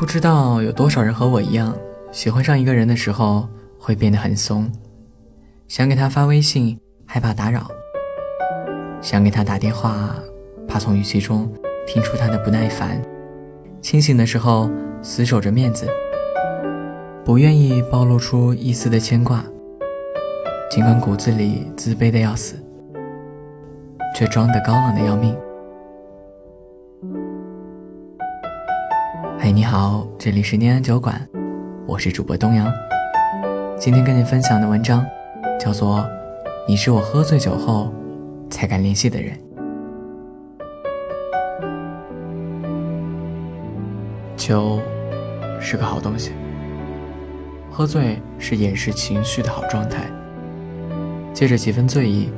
[0.00, 1.76] 不知道有多少人和我一样，
[2.10, 3.46] 喜欢上一个人的时候
[3.78, 4.66] 会变得很怂，
[5.68, 7.70] 想给他发微信害怕打扰，
[9.02, 10.16] 想给他打电话
[10.66, 11.52] 怕从语气中
[11.86, 12.98] 听出他的不耐烦，
[13.82, 14.70] 清醒的时候
[15.02, 15.86] 死守着面子，
[17.22, 19.44] 不愿意暴露出一丝的牵挂，
[20.70, 22.56] 尽管骨子里自卑的要死，
[24.16, 25.36] 却装得高冷的要命。
[29.42, 31.26] 嗨，你好，这里是念安酒馆，
[31.86, 32.70] 我是主播东阳。
[33.78, 35.02] 今天跟你分享的文章
[35.58, 36.00] 叫做
[36.68, 37.90] 《你是我喝醉酒后
[38.50, 39.34] 才敢联系的人》。
[44.36, 44.78] 酒
[45.58, 46.32] 是个好东西，
[47.70, 50.02] 喝醉是掩饰情绪的好状态。
[51.32, 52.30] 借着几分醉意，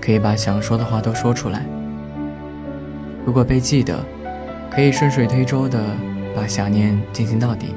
[0.00, 1.66] 可以把想说的话都说出来。
[3.26, 3.98] 如果被记得，
[4.70, 5.84] 可以顺水推舟的。
[6.34, 7.74] 把想念进行到底。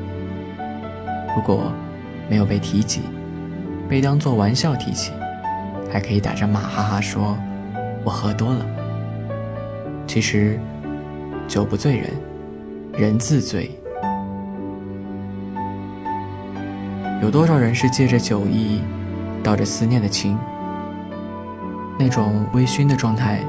[1.35, 1.71] 如果
[2.29, 3.01] 没有被提起，
[3.87, 5.11] 被当作玩笑提起，
[5.91, 7.37] 还可以打着马哈哈说
[8.03, 8.65] ：“我喝多了。”
[10.07, 10.59] 其实，
[11.47, 12.09] 酒不醉人，
[12.97, 13.71] 人自醉。
[17.21, 18.81] 有多少人是借着酒意，
[19.43, 20.37] 道着思念的情？
[21.99, 23.39] 那种微醺的状态，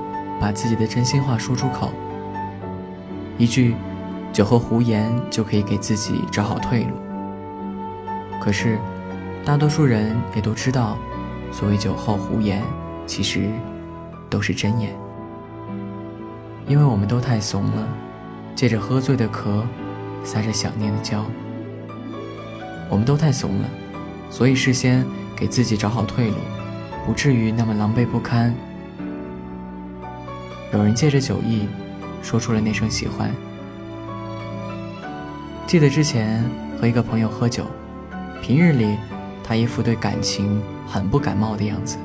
[0.41, 1.91] 把自己的真心话说出口，
[3.39, 3.75] 一句。
[4.39, 6.91] 酒后胡言就可以给自己找好退路。
[8.41, 8.79] 可是，
[9.45, 10.97] 大多数人也都知道，
[11.51, 12.63] 所谓酒后胡言，
[13.05, 13.51] 其实
[14.31, 14.97] 都是真言。
[16.69, 17.89] 因为我们都太怂了，
[18.55, 19.67] 借着喝醉的壳，
[20.23, 21.25] 撒着想念的娇。
[22.89, 23.69] 我们都太怂了，
[24.31, 26.37] 所以事先给自己找好退路，
[27.05, 28.55] 不至于那么狼狈不堪。
[30.73, 31.67] 有人借着酒意，
[32.23, 33.35] 说出了那声喜欢。
[35.69, 36.43] 记得之前
[36.81, 37.67] 和一个朋友喝酒，
[38.41, 38.97] 平日里
[39.45, 41.99] 他一副对感情很不感冒的样子。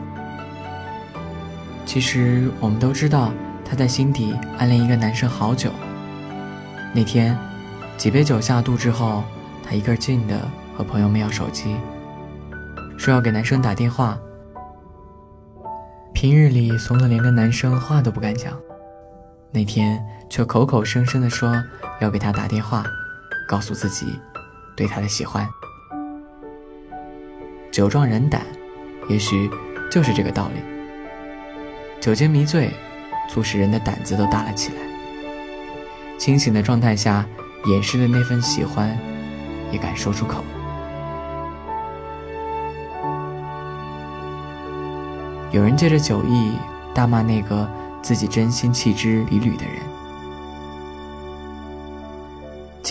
[1.85, 3.31] 其实我们都知道
[3.63, 5.71] 他在心底暗恋一个男生好久。
[6.93, 7.37] 那天
[7.95, 9.23] 几杯酒下肚之后，
[9.63, 10.37] 他一个劲的
[10.75, 11.77] 和朋友们要手机，
[12.97, 14.19] 说要给男生打电话。
[16.13, 18.51] 平日里怂的连个男生话都不敢讲，
[19.53, 21.63] 那天却口口声声的说
[22.01, 22.83] 要给他打电话。
[23.47, 24.19] 告诉自己，
[24.75, 25.47] 对他的喜欢。
[27.71, 28.41] 酒壮人胆，
[29.09, 29.49] 也许
[29.91, 30.61] 就是这个道理。
[31.99, 32.71] 酒精迷醉，
[33.29, 34.81] 促使人的胆子都大了起来。
[36.17, 37.25] 清醒的状态下，
[37.65, 38.97] 掩饰的那份喜欢，
[39.71, 40.43] 也敢说出口。
[45.51, 46.53] 有人借着酒意
[46.95, 47.69] 大骂那个
[48.01, 49.92] 自己真心弃之以履的人。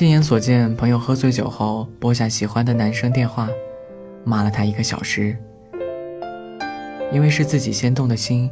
[0.02, 3.48] 亲眼所见，朋友喝醉酒后拨下喜欢的男生电话，
[4.24, 5.38] 骂了他一个小时。
[7.12, 8.50] 因为是自己先动的心，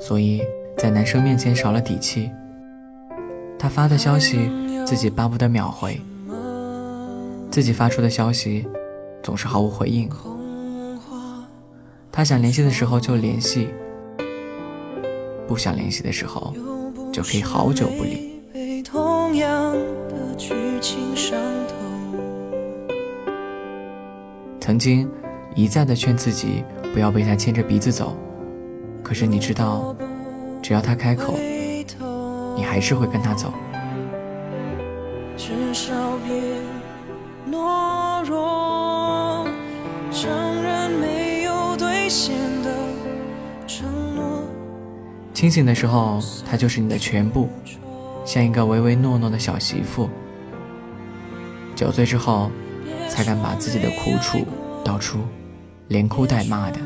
[0.00, 0.42] 所以
[0.76, 2.28] 在男生面前少了底气。
[3.56, 4.50] 他发的消息
[4.84, 6.00] 自己巴不得秒回，
[7.48, 8.66] 自己发出的消息
[9.22, 10.10] 总是毫无回应。
[12.10, 13.68] 他想联系的时候就联系，
[15.46, 16.52] 不想联系的时候
[17.12, 18.42] 就可以好久不理。
[24.60, 25.10] 曾经
[25.54, 26.62] 一再的劝自己
[26.92, 28.16] 不要被他牵着鼻子走，
[29.02, 29.96] 可是你知道，
[30.62, 31.34] 只要他开口，
[32.54, 33.52] 你还是会跟他走。
[45.34, 47.48] 清醒的时候，他就是你的全部，
[48.24, 50.10] 像一个唯唯诺诺的小媳妇。
[51.78, 52.50] 酒醉之后，
[53.08, 54.44] 才敢把自己的苦楚
[54.84, 55.20] 道出，
[55.86, 56.80] 连哭带骂的，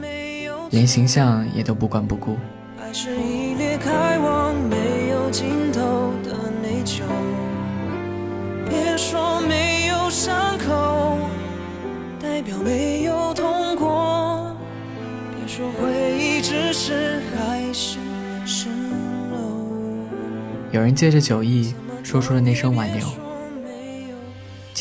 [0.69, 2.37] 连形象也都不管不顾。
[8.69, 11.17] 别说没有伤口，
[12.21, 14.55] 代表没有痛过。
[15.35, 17.99] 别说回忆只是海市
[18.45, 18.67] 蜃
[19.33, 19.39] 楼。
[20.71, 23.07] 有人借着酒意说出了那声挽留。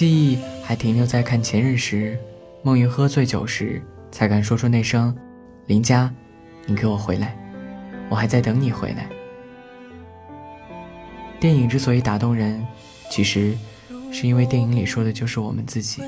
[0.02, 2.18] 记忆还停留在看前任时，
[2.64, 3.80] 梦云喝醉酒时
[4.12, 5.16] 才敢说出那声
[5.68, 6.12] “林佳，
[6.66, 7.38] 你给我回来，
[8.10, 9.08] 我还在等你回来。”
[11.40, 12.66] 电影之所以打动人，
[13.12, 13.56] 其实
[14.12, 16.02] 是因为电影里说的就是我们自己。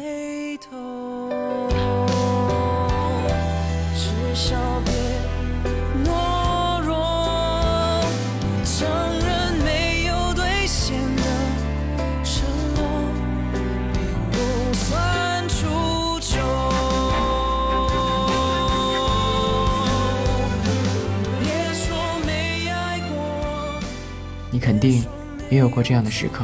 [24.83, 25.01] 定
[25.49, 26.43] 也有过这样的时刻，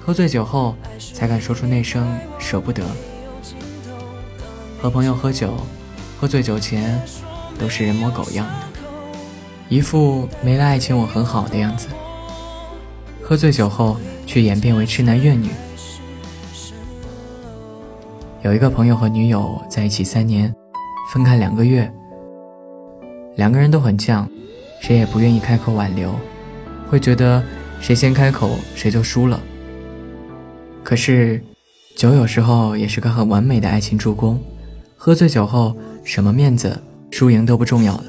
[0.00, 0.74] 喝醉酒后
[1.12, 2.82] 才敢说出那声舍不得。
[4.80, 5.52] 和朋友喝酒，
[6.18, 6.98] 喝醉酒前
[7.58, 8.80] 都是人模狗样的，
[9.68, 11.88] 一副没了爱情我很好的样子。
[13.22, 15.50] 喝醉酒后却演变为痴男怨女。
[18.40, 20.52] 有一个朋友和女友在一起三年，
[21.12, 21.92] 分开两个月，
[23.36, 24.26] 两个人都很犟，
[24.80, 26.18] 谁也不愿意开口挽留。
[26.92, 27.42] 会觉得
[27.80, 29.42] 谁先开口谁就输了。
[30.84, 31.42] 可是，
[31.96, 34.38] 酒有时候也是个很完美的爱情助攻。
[34.94, 35.74] 喝醉酒后，
[36.04, 36.78] 什么面子、
[37.10, 38.04] 输赢都不重要了。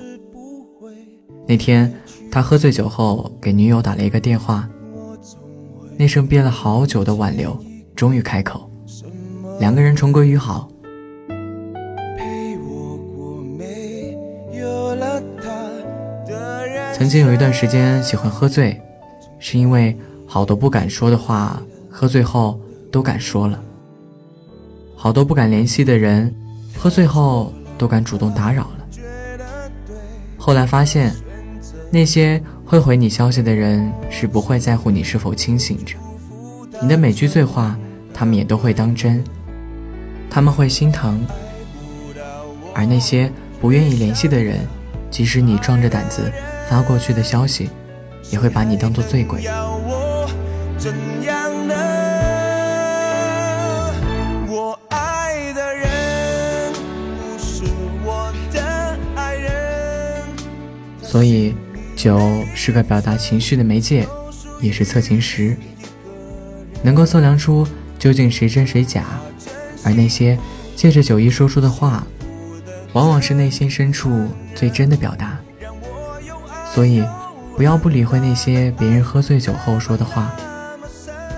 [1.48, 1.94] 那天，
[2.30, 4.68] 他喝醉酒后给女友打了一个电话，
[5.98, 7.58] 那声憋了好久的挽留
[7.96, 8.70] 终于开口，
[9.62, 10.70] 两个人重归于好。
[17.04, 18.82] 曾经有一段时间喜欢喝醉，
[19.38, 19.94] 是因为
[20.26, 22.58] 好多不敢说的话，喝醉后
[22.90, 23.60] 都敢说了；
[24.96, 26.34] 好多不敢联系的人，
[26.78, 28.88] 喝醉后都敢主动打扰了。
[30.38, 31.14] 后来发现，
[31.92, 35.98] 那些会回你消息的人是不会在乎你是否清醒着，
[36.82, 37.78] 你的每句醉话，
[38.14, 39.22] 他们也都会当真，
[40.30, 41.18] 他们会心疼；
[42.74, 43.30] 而那些
[43.60, 44.66] 不愿意联系的人，
[45.12, 46.32] 即使你壮着胆子。
[46.74, 47.70] 发过去的消息，
[48.32, 49.44] 也会把你当做醉鬼。
[61.04, 61.54] 所以，
[61.96, 64.08] 酒是个表达情绪的媒介，
[64.60, 65.56] 也是测情石，
[66.82, 67.68] 能够测量出
[68.00, 69.04] 究竟谁真谁假。
[69.84, 70.36] 而那些
[70.76, 72.04] 借着酒意说出的话，
[72.94, 75.40] 往往是内心深处最真的表达。
[76.74, 77.06] 所以，
[77.56, 80.34] 不要不理会那些别人喝醉酒后说的话，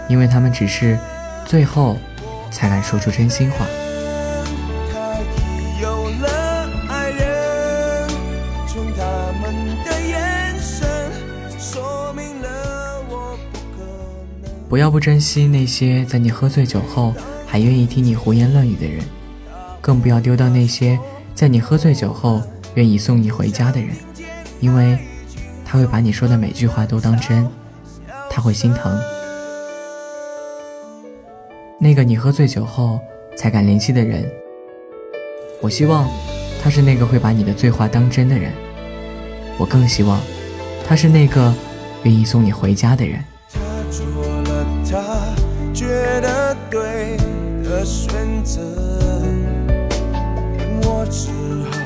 [0.07, 0.97] 因为他们只是
[1.45, 1.97] 最后
[2.49, 3.65] 才敢说出真心话。
[14.69, 17.13] 不要不珍惜那些在你喝醉酒后
[17.45, 19.03] 还愿意听你胡言乱语的人，
[19.81, 20.97] 更不要丢掉那些
[21.33, 22.41] 在你喝醉酒后
[22.75, 23.89] 愿意送你回家的人，
[24.61, 24.97] 因为。
[25.65, 27.49] 他会把你说的每句话都当真，
[28.29, 28.97] 他会心疼。
[31.79, 32.99] 那个你喝醉酒后
[33.35, 34.23] 才敢联系的人，
[35.61, 36.07] 我希望
[36.63, 38.53] 他是那个会把你的醉话当真的人。
[39.57, 40.21] 我更希望
[40.87, 41.53] 他是那个
[42.03, 43.23] 愿意送你回家的人。
[50.87, 51.25] 我只
[51.71, 51.77] 好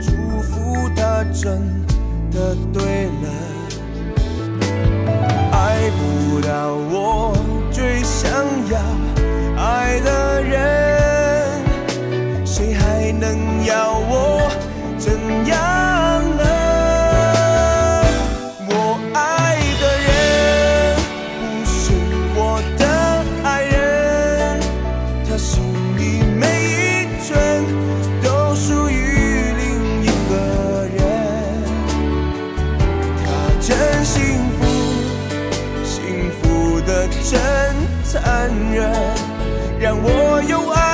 [0.00, 0.12] 祝
[0.42, 1.97] 福他真。
[2.38, 3.28] 的对了，
[5.50, 7.34] 爱不到我
[7.68, 8.30] 最想
[8.70, 8.78] 要
[9.60, 10.56] 爱的人，
[12.46, 13.98] 谁还能要
[38.28, 38.92] 恩人，
[39.80, 40.87] 让我用爱。